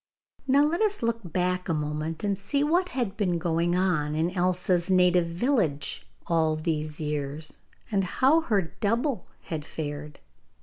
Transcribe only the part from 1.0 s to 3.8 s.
look back a moment, and see what had been going